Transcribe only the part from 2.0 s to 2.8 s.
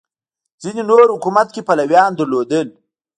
لرل